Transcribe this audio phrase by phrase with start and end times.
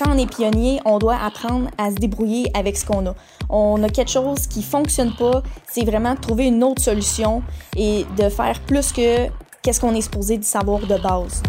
[0.00, 3.14] quand on est pionnier, on doit apprendre à se débrouiller avec ce qu'on a.
[3.50, 7.42] On a quelque chose qui fonctionne pas, c'est vraiment de trouver une autre solution
[7.76, 9.26] et de faire plus que
[9.62, 11.42] qu'est-ce qu'on est supposé de savoir de base.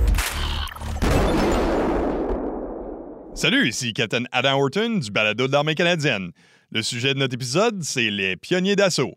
[3.34, 6.31] Salut, ici Captain Adam Horton du balado de l'armée canadienne.
[6.71, 9.13] Le sujet de notre épisode, c'est les pionniers d'assaut.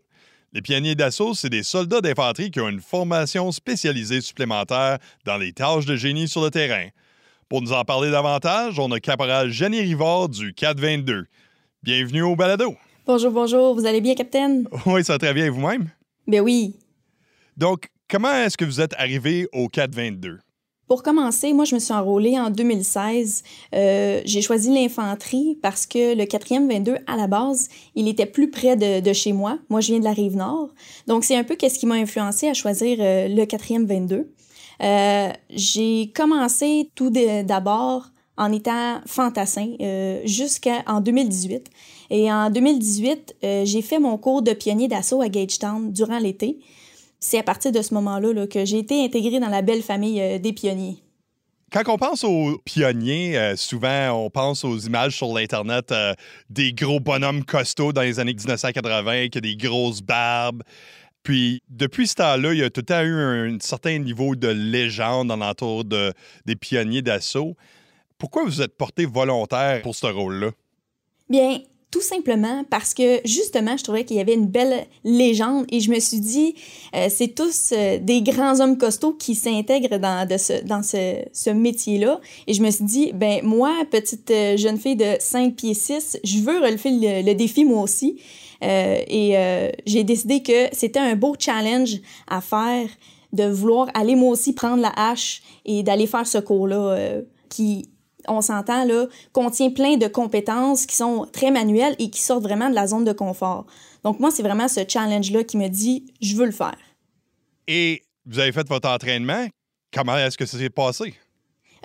[0.53, 5.51] Les pionniers d'assaut, c'est des soldats d'infanterie qui ont une formation spécialisée supplémentaire dans les
[5.51, 6.87] tâches de génie sur le terrain.
[7.47, 11.27] Pour nous en parler davantage, on a caporal Jenny Rivard du 422.
[11.83, 12.73] Bienvenue au balado.
[13.05, 13.75] Bonjour, bonjour.
[13.75, 14.67] Vous allez bien, capitaine?
[14.87, 15.51] Oui, ça va très bien.
[15.51, 15.91] Vous-même?
[16.25, 16.73] Ben oui.
[17.55, 20.39] Donc, comment est-ce que vous êtes arrivé au 422?
[20.87, 23.43] Pour commencer, moi, je me suis enrôlée en 2016.
[23.75, 28.49] Euh, j'ai choisi l'infanterie parce que le 4e 22, à la base, il était plus
[28.49, 29.59] près de, chez moi.
[29.69, 30.69] Moi, je viens de la rive nord.
[31.05, 34.31] Donc, c'est un peu qu'est-ce qui m'a influencé à choisir euh, le 4e 22.
[34.81, 41.69] Euh, j'ai commencé tout d'abord en étant fantassin euh, jusqu'en 2018.
[42.09, 46.59] Et en 2018, euh, j'ai fait mon cours de pionnier d'assaut à Gagetown durant l'été.
[47.19, 50.53] C'est à partir de ce moment-là que j'ai été intégrée dans la belle famille des
[50.53, 50.97] pionniers.
[51.71, 55.91] Quand on pense aux pionniers, souvent on pense aux images sur l'Internet
[56.49, 60.61] des gros bonhommes costauds dans les années 1980 qui ont des grosses barbes.
[61.25, 64.47] Puis, depuis ce temps-là, il y a tout le temps eu un, certain niveau de
[64.47, 66.13] légende en entour de,
[66.45, 67.55] des pionniers d'assaut.
[68.19, 70.51] Pourquoi vous êtes porté volontaire pour ce rôle-là?
[71.27, 71.57] Bien,
[71.89, 75.89] tout simplement parce que justement, je trouvais qu'il y avait une belle légende et je
[75.89, 76.53] me suis dit,
[76.95, 82.21] euh, c'est tous euh, des grands hommes costauds qui s'intègrent dans, ce, dans ce, métier-là.
[82.45, 86.19] Et je me suis dit, ben moi, petite euh, jeune fille de 5 pieds 6,
[86.23, 88.17] je veux relever le défi moi aussi.
[88.63, 92.87] Euh, et euh, j'ai décidé que c'était un beau challenge à faire
[93.33, 97.89] de vouloir aller moi aussi prendre la hache et d'aller faire ce cours-là euh, qui,
[98.27, 102.69] on s'entend, là, contient plein de compétences qui sont très manuelles et qui sortent vraiment
[102.69, 103.65] de la zone de confort.
[104.03, 106.77] Donc moi, c'est vraiment ce challenge-là qui me dit, je veux le faire.
[107.67, 109.47] Et vous avez fait votre entraînement.
[109.93, 111.15] Comment est-ce que ça s'est passé?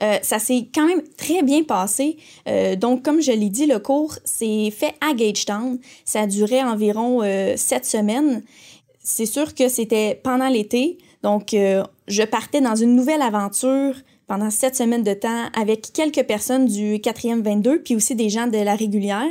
[0.02, 2.16] Euh, ça s'est quand même très bien passé.
[2.48, 5.78] Euh, donc, comme je l'ai dit, le cours s'est fait à Gagetown.
[6.04, 8.42] Ça duré environ euh, sept semaines.
[9.02, 10.98] C'est sûr que c'était pendant l'été.
[11.22, 13.94] Donc, je partais dans une nouvelle aventure
[14.26, 18.46] pendant sept semaines de temps avec quelques personnes du 4e 22, puis aussi des gens
[18.46, 19.26] de la régulière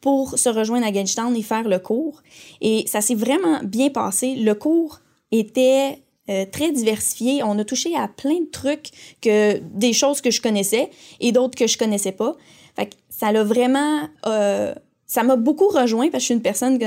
[0.00, 2.22] pour se rejoindre à Gagetown et faire le cours.
[2.60, 4.34] Et ça s'est vraiment bien passé.
[4.36, 5.00] Le cours
[5.30, 7.42] était euh, très diversifié.
[7.42, 8.90] On a touché à plein de trucs,
[9.22, 10.90] que des choses que je connaissais
[11.20, 12.36] et d'autres que je connaissais pas.
[12.76, 14.08] Fait ça l'a vraiment...
[14.26, 14.74] Euh,
[15.06, 16.78] ça m'a beaucoup rejoint parce que je suis une personne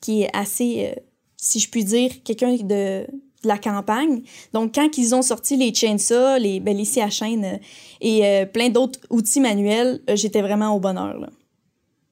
[0.00, 1.00] qui est assez, euh,
[1.36, 3.06] si je puis dire, quelqu'un de, de,
[3.42, 4.22] la campagne.
[4.52, 7.58] Donc, quand ils ont sorti les chainsaws, les, ben, les scies à chaîne
[8.00, 11.18] et plein d'autres outils manuels, j'étais vraiment au bonheur.
[11.18, 11.28] Là.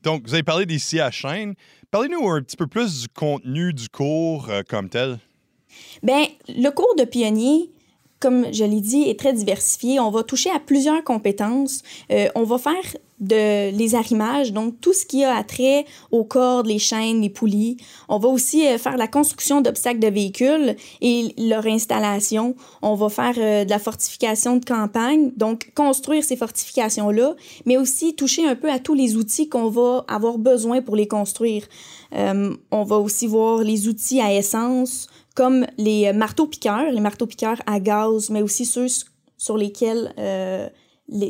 [0.03, 1.55] Donc, vous avez parlé des scies à chaîne.
[1.93, 5.19] Parlez-nous un petit peu plus du contenu du cours comme tel.
[6.03, 7.71] Bien, le cours de pionnier,
[8.25, 10.01] comme je l'ai dit, est très diversifié.
[10.01, 11.83] On va toucher à plusieurs compétences.
[12.11, 16.67] Euh, on va faire de les arrimages, donc tout ce qui a attrait aux cordes,
[16.67, 17.77] les chaînes, les poulies.
[18.09, 22.57] On va aussi euh, faire la construction d'obstacles de véhicules et leur installation.
[22.81, 27.35] On va faire euh, de la fortification de campagne, donc construire ces fortifications-là,
[27.67, 31.09] mais aussi toucher un peu à tous les outils qu'on va avoir besoin pour les
[31.09, 31.65] construire.
[32.13, 38.31] on va aussi voir les outils à essence, comme les marteaux-piqueurs, les marteaux-piqueurs à gaz,
[38.31, 38.87] mais aussi ceux
[39.37, 40.69] sur lesquels euh,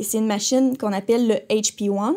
[0.03, 2.15] c'est une machine qu'on appelle le HP1.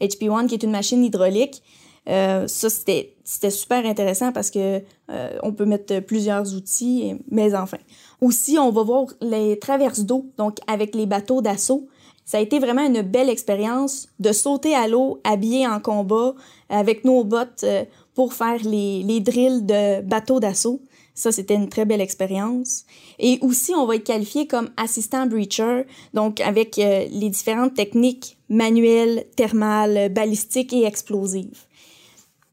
[0.00, 1.62] HP1 qui est une machine hydraulique.
[2.08, 3.16] Euh, ça, c'était,
[3.50, 7.78] super intéressant parce que euh, on peut mettre plusieurs outils, mais enfin.
[8.20, 11.88] Aussi, on va voir les traverses d'eau, donc avec les bateaux d'assaut.
[12.24, 16.34] Ça a été vraiment une belle expérience de sauter à l'eau habillé en combat
[16.70, 17.66] avec nos bottes
[18.14, 20.80] pour faire les, les drills de bateaux d'assaut.
[21.14, 22.84] Ça, c'était une très belle expérience.
[23.20, 28.36] Et aussi, on va être qualifié comme assistant breacher, donc avec euh, les différentes techniques
[28.48, 31.66] manuelles, thermales, balistiques et explosives.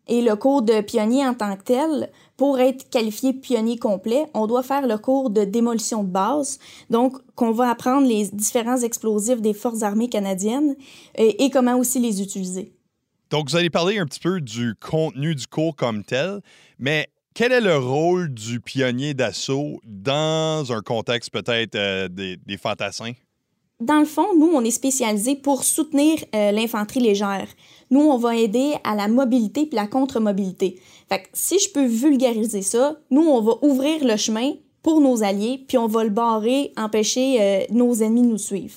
[0.08, 4.46] Et le cours de pionnier en tant que tel, pour être qualifié pionnier complet, on
[4.46, 6.60] doit faire le cours de démolition de base,
[6.90, 10.76] donc qu'on va apprendre les différents explosifs des forces armées canadiennes
[11.16, 12.74] et, et comment aussi les utiliser.
[13.30, 16.42] Donc, vous allez parler un petit peu du contenu du cours comme tel,
[16.80, 23.14] mais quel est le rôle du pionnier d'assaut dans un contexte peut-être euh, des, fantassins?
[23.80, 27.48] Dans le fond, nous, on est spécialisé pour soutenir euh, l'infanterie légère.
[27.90, 30.80] Nous, on va aider à la mobilité puis la contre-mobilité.
[31.10, 35.24] Fait que si je peux vulgariser ça, nous, on va ouvrir le chemin pour nos
[35.24, 38.76] alliés, puis on va le barrer, empêcher euh, nos ennemis de nous suivre.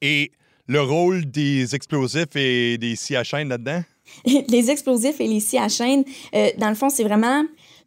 [0.00, 0.30] Et
[0.66, 3.82] le rôle des explosifs et des scies à chaîne là-dedans?
[4.48, 7.44] les explosifs et les scies à chaîne, euh, dans le fond, c'est vraiment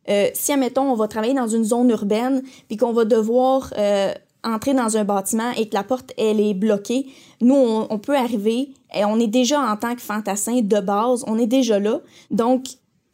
[0.09, 4.13] euh, si, admettons, on va travailler dans une zone urbaine, puis qu'on va devoir euh,
[4.43, 7.07] entrer dans un bâtiment et que la porte, elle est bloquée,
[7.41, 11.37] nous, on, peut arriver, et on est déjà en tant que fantassin de base, on
[11.37, 11.99] est déjà là.
[12.31, 12.65] Donc,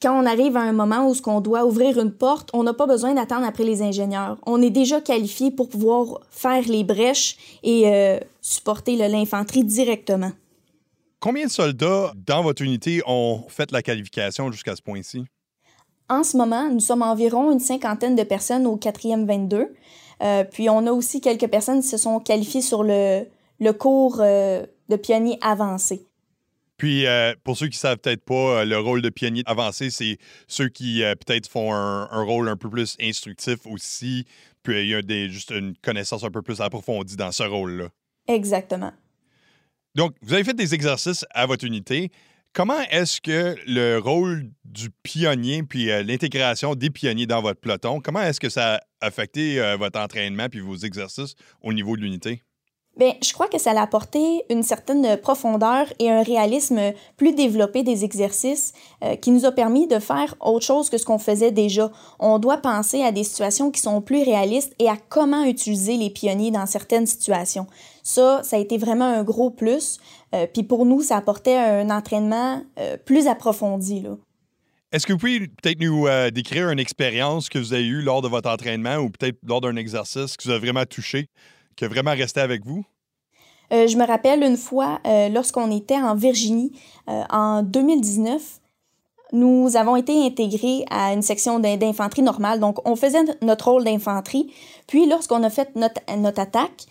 [0.01, 2.73] quand on arrive à un moment où ce qu'on doit ouvrir une porte, on n'a
[2.73, 4.37] pas besoin d'attendre après les ingénieurs.
[4.45, 10.31] On est déjà qualifié pour pouvoir faire les brèches et euh, supporter l'infanterie directement.
[11.19, 15.23] Combien de soldats dans votre unité ont fait la qualification jusqu'à ce point-ci?
[16.11, 19.73] En ce moment, nous sommes environ une cinquantaine de personnes au 4e 22.
[20.21, 23.23] Euh, puis on a aussi quelques personnes qui se sont qualifiées sur le,
[23.61, 26.05] le cours euh, de pionnier avancé.
[26.75, 30.17] Puis, euh, pour ceux qui ne savent peut-être pas, le rôle de pionnier avancé, c'est
[30.49, 34.25] ceux qui peut-être font un, rôle un peu plus instructif aussi,
[34.63, 37.87] puis il y a des, juste une connaissance un peu plus approfondie dans ce rôle-là.
[38.27, 38.91] Exactement.
[39.95, 42.11] Donc, vous avez fait des exercices à votre unité.
[42.53, 47.99] Comment est-ce que le rôle du pionnier puis euh, l'intégration des pionniers dans votre peloton,
[48.01, 52.01] comment est-ce que ça a affecté euh, votre entraînement puis vos exercices au niveau de
[52.01, 52.43] l'unité?
[52.97, 57.83] Bien, je crois que ça a apporté une certaine profondeur et un réalisme plus développé
[57.83, 61.51] des exercices euh, qui nous a permis de faire autre chose que ce qu'on faisait
[61.51, 61.89] déjà.
[62.19, 66.09] On doit penser à des situations qui sont plus réalistes et à comment utiliser les
[66.09, 67.65] pionniers dans certaines situations.
[68.03, 69.99] Ça, ça a été vraiment un gros plus.
[70.53, 72.61] Puis pour nous, ça apportait un entraînement
[73.05, 74.05] plus approfondi.
[74.91, 78.27] Est-ce que vous pouvez peut-être nous décrire une expérience que vous avez eue lors de
[78.27, 81.29] votre entraînement ou peut-être lors d'un exercice qui vous a vraiment touché?
[81.75, 82.83] qui a vraiment resté avec vous?
[83.73, 86.73] Euh, je me rappelle une fois, euh, lorsqu'on était en Virginie,
[87.09, 88.59] euh, en 2019,
[89.33, 92.59] nous avons été intégrés à une section d'infanterie normale.
[92.59, 94.53] Donc, on faisait notre rôle d'infanterie.
[94.87, 96.85] Puis, lorsqu'on a fait notre, notre attaque,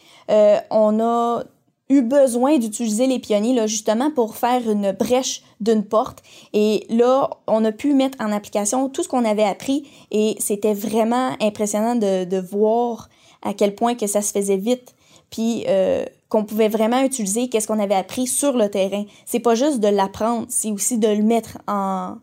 [0.70, 1.44] on a
[1.90, 6.22] eu besoin d'utiliser les pionniers là, justement pour faire une brèche d'une porte.
[6.54, 10.72] Et là, on a pu mettre en application tout ce qu'on avait appris et c'était
[10.72, 13.08] vraiment impressionnant de, de voir
[13.42, 14.94] à quel point que ça se faisait vite,
[15.30, 19.04] puis euh, qu'on pouvait vraiment utiliser qu'est-ce qu'on avait appris sur le terrain.
[19.26, 22.16] C'est pas juste de l'apprendre, c'est aussi de le mettre en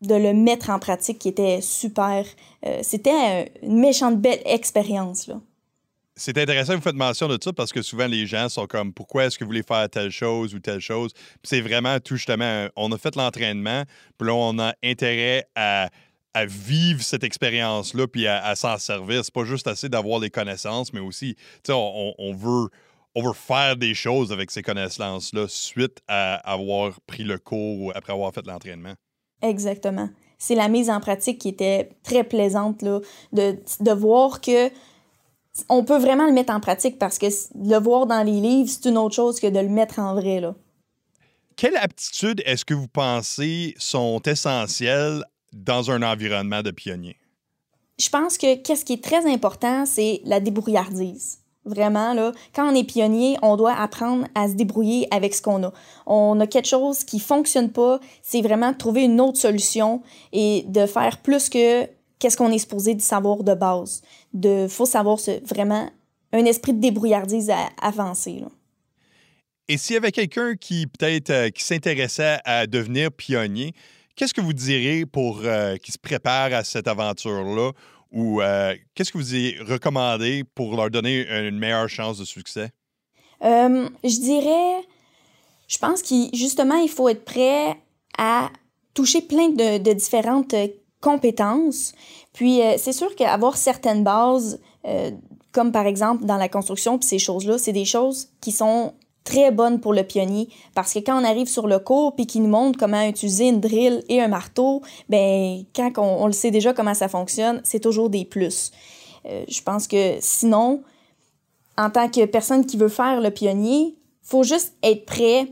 [0.00, 2.24] de le mettre en pratique qui était super.
[2.64, 5.40] Euh, c'était une méchante belle expérience là.
[6.18, 8.92] C'est intéressant que vous faites mention de ça parce que souvent les gens sont comme
[8.92, 11.12] pourquoi est-ce que vous voulez faire telle chose ou telle chose?
[11.44, 13.84] c'est vraiment tout justement, on a fait l'entraînement,
[14.18, 15.88] puis là on a intérêt à
[16.34, 19.24] à vivre cette expérience-là puis à, s'en servir.
[19.24, 21.34] C'est pas juste assez d'avoir les connaissances, mais aussi,
[21.68, 22.68] on, on, veut,
[23.14, 27.90] on veut faire des choses avec ces connaissances-là suite à avoir pris le cours ou
[27.94, 28.94] après avoir fait l'entraînement.
[29.42, 30.10] Exactement.
[30.38, 33.00] C'est la mise en pratique qui était très plaisante, là,
[33.32, 34.70] de, de voir que
[35.68, 38.88] on peut vraiment le mettre en pratique parce que le voir dans les livres, c'est
[38.88, 40.40] une autre chose que de le mettre en vrai.
[40.40, 40.54] Là.
[41.56, 47.16] Quelles aptitudes est-ce que vous pensez sont essentielles dans un environnement de pionnier?
[47.98, 51.38] Je pense que qu'est-ce qui est très important, c'est la débrouillardise.
[51.64, 55.62] Vraiment, là, quand on est pionnier, on doit apprendre à se débrouiller avec ce qu'on
[55.64, 55.72] a.
[56.06, 60.00] On a quelque chose qui fonctionne pas, c'est vraiment de trouver une autre solution
[60.32, 61.86] et de faire plus que
[62.18, 64.02] qu'est-ce qu'on est supposé de savoir de base?
[64.32, 65.90] De, faut savoir vraiment
[66.32, 68.42] un esprit de débrouillardise à avancer.
[69.68, 73.74] Et s'il y avait quelqu'un qui peut-être euh, qui s'intéressait à devenir pionnier,
[74.18, 77.70] Qu'est-ce que vous diriez pour euh, se préparent à cette aventure-là?
[78.10, 82.72] Ou euh, qu'est-ce que vous recommandez pour leur donner une meilleure chance de succès?
[83.44, 84.84] Euh, je dirais,
[85.68, 87.76] je pense qu'il justement, il faut être prêt
[88.18, 88.50] à
[88.92, 90.52] toucher plein de, de différentes
[91.00, 91.92] compétences.
[92.32, 94.60] Puis c'est sûr qu'avoir certaines bases,
[95.52, 98.92] comme par exemple dans la construction, puis ces choses-là, c'est des choses qui sont
[99.28, 102.42] très bonne pour le pionnier parce que quand on arrive sur le cours puis qu'il
[102.42, 106.72] nous montre comment utiliser une drill et un marteau, ben quand on, le sait déjà
[106.72, 108.72] comment ça fonctionne, c'est toujours des plus.
[109.26, 110.82] Euh, je pense que sinon,
[111.76, 115.46] en tant que personne qui veut faire le pionnier, faut juste être prêt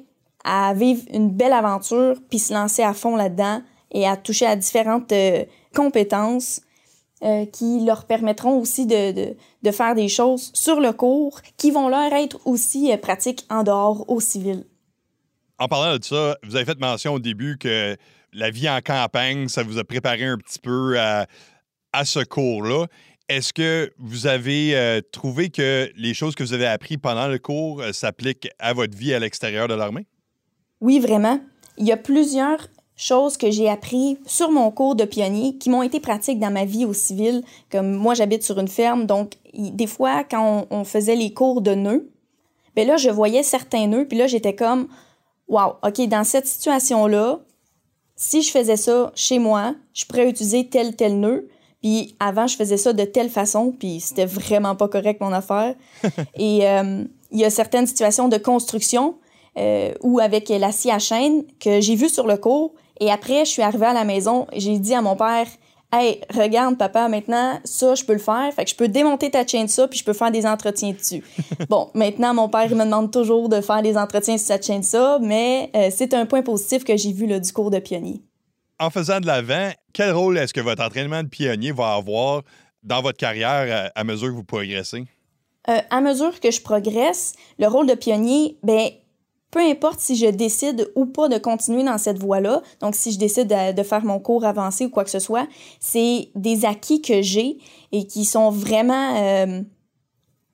[0.45, 3.61] à vivre une belle aventure puis se lancer à fond là-dedans
[3.91, 6.61] et à toucher à différentes euh, compétences
[7.23, 11.89] euh, qui leur permettront aussi de, de, faire des choses sur le cours qui vont
[11.89, 14.67] leur être aussi euh, pratiques en dehors au civil.
[15.59, 17.97] En parlant de ça, vous avez fait mention au début que
[18.35, 21.27] la vie en campagne, ça vous a préparé un petit peu à,
[21.95, 22.85] à ce cours-là.
[23.31, 27.39] Est-ce que vous avez euh, trouvé que les choses que vous avez apprises pendant le
[27.39, 30.07] cours s'appliquent à votre vie à l'extérieur de l'armée?
[30.83, 31.41] Oui, vraiment.
[31.79, 35.83] Il y a plusieurs choses que j'ai appris sur mon cours de pionnier qui m'ont
[35.83, 37.43] été pratiques dans ma vie au civil.
[37.71, 41.75] Comme moi, j'habite sur une ferme, donc des fois, quand on, faisait les cours de
[41.75, 42.11] nœuds,
[42.75, 44.89] ben là, je voyais certains nœuds, puis là, j'étais comme,
[45.49, 47.41] wow, OK, dans cette situation-là,
[48.17, 51.49] si je faisais ça chez moi, je pourrais utiliser tel, tel nœud.
[51.83, 55.75] Puis avant, je faisais ça de telle façon, puis c'était vraiment pas correct mon affaire.
[56.35, 59.17] Et euh, il y a certaines situations de construction
[59.59, 62.73] euh, ou avec l'acier à chaîne que j'ai vu sur le cours.
[63.01, 65.47] Et après, je suis arrivée à la maison, j'ai dit à mon père,
[65.93, 68.53] Hey, regarde, papa, maintenant, ça, je peux le faire.
[68.55, 71.23] Fait que je peux démonter ta chaîne ça, puis je peux faire des entretiens dessus.
[71.69, 74.83] bon, maintenant, mon père, il me demande toujours de faire des entretiens sur cette chaîne
[74.83, 78.21] ça, mais euh, c'est un point positif que j'ai vu là, du cours de pionnier.
[78.81, 82.43] En faisant de l'avant, quel rôle est-ce que votre entraînement de pionnier va avoir
[82.83, 85.05] dans votre carrière à, mesure que vous progressez?
[85.69, 88.91] Euh, à mesure que je progresse, le rôle de pionnier, ben,
[89.51, 93.19] peu importe si je décide ou pas de continuer dans cette voie-là, donc si je
[93.19, 95.47] décide de, faire mon cours avancé ou quoi que ce soit,
[95.81, 97.59] c'est des acquis que j'ai
[97.93, 99.63] et qui sont vraiment euh,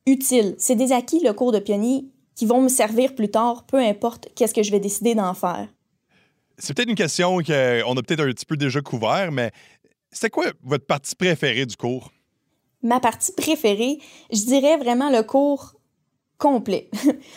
[0.06, 0.54] utiles.
[0.58, 4.28] C'est des acquis, le cours de pionnier, qui vont me servir plus tard, peu importe
[4.34, 5.68] qu'est-ce que je vais décider d'en faire.
[6.58, 9.50] C'est peut-être une question qu'on a peut-être un petit peu déjà couvert, mais
[10.11, 12.12] c'est quoi votre partie préférée du cours?
[12.82, 13.99] Ma partie préférée,
[14.30, 15.75] je dirais vraiment le cours
[16.38, 16.90] complet.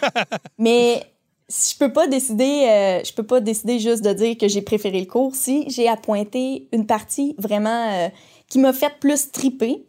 [0.57, 1.03] mais
[1.49, 4.99] je peux pas décider, euh, je peux pas décider juste de dire que j'ai préféré
[4.99, 5.35] le cours.
[5.35, 8.09] Si j'ai à pointer une partie vraiment euh,
[8.49, 9.85] qui m'a fait plus triper,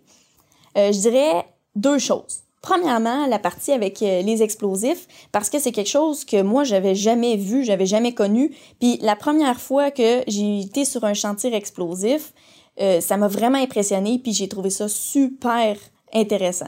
[0.76, 2.42] euh, je dirais deux choses.
[2.60, 7.36] Premièrement, la partie avec les explosifs, parce que c'est quelque chose que moi, j'avais jamais
[7.36, 8.56] vu, j'avais jamais connu.
[8.80, 12.32] Puis la première fois que j'ai été sur un chantier explosif,
[12.76, 15.76] ça m'a vraiment impressionné, puis j'ai trouvé ça super
[16.12, 16.66] intéressant.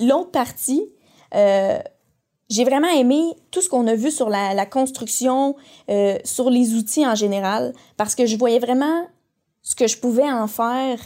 [0.00, 0.90] L'autre partie,
[2.52, 5.56] j'ai vraiment aimé tout ce qu'on a vu sur la, construction,
[5.88, 9.06] euh, sur les outils en général, parce que je voyais vraiment
[9.62, 10.98] ce que je pouvais en faire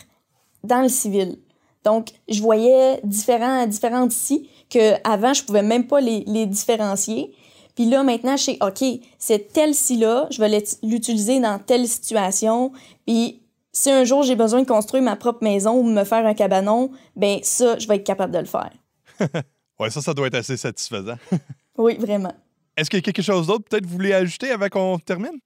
[0.64, 1.38] dans le civil.
[1.84, 7.32] Donc, je voyais différents, différents outils que avant je pouvais même pas les, différencier.
[7.76, 8.84] Puis là, maintenant, je sais, OK,
[9.16, 12.72] c'est tel ci-là, je vais l'utiliser dans telle situation.
[13.06, 16.34] Puis si un jour j'ai besoin de construire ma propre maison ou me faire un
[16.34, 18.72] cabanon, ben ça, je vais être capable de le faire.
[19.78, 21.16] Ouais, ça, ça doit être assez satisfaisant.
[21.78, 22.32] oui, vraiment.
[22.76, 25.38] Est-ce qu'il y a quelque chose d'autre peut-être que vous voulez ajouter avant qu'on termine?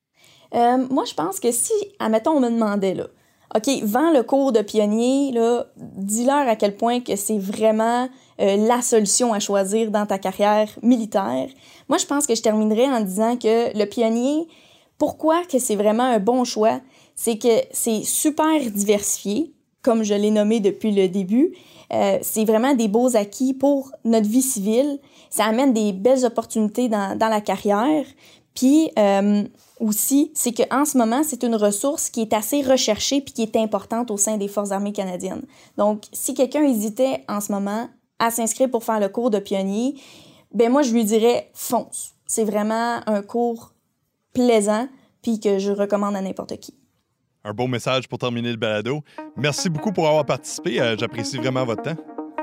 [0.54, 3.06] Euh, moi, je pense que si, admettons, on me demandait, là,
[3.54, 8.08] OK, vends le cours de pionnier, là, dis-leur à quel point que c'est vraiment
[8.40, 11.48] euh, la solution à choisir dans ta carrière militaire.
[11.88, 14.46] Moi, je pense que je terminerai en disant que le pionnier,
[14.98, 16.80] pourquoi que c'est vraiment un bon choix?
[17.16, 21.52] C'est que c'est super diversifié, comme je l'ai nommé depuis le début.
[21.92, 24.98] Euh, c'est vraiment des beaux acquis pour notre vie civile.
[25.28, 28.04] Ça amène des belles opportunités dans, la carrière.
[28.54, 29.42] Puis euh,
[29.80, 33.56] aussi, c'est qu'en ce moment, c'est une ressource qui est assez recherchée puis qui est
[33.56, 35.42] importante au sein des Forces armées canadiennes.
[35.78, 39.94] Donc, si quelqu'un hésitait en ce moment à s'inscrire pour faire le cours de pionnier,
[40.52, 42.14] ben moi, je lui dirais fonce.
[42.26, 43.72] C'est vraiment un cours
[44.32, 44.86] plaisant
[45.22, 46.74] puis que je recommande à n'importe qui
[47.44, 49.02] un beau message pour terminer le balado.
[49.36, 50.80] Merci beaucoup pour avoir participé.
[50.80, 51.96] Euh, j'apprécie vraiment votre temps.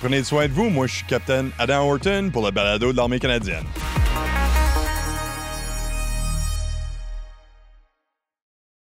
[0.00, 3.18] Prenez soin de vous, moi je suis Capitaine Adam Horton pour le balado de l'armée
[3.18, 3.64] canadienne.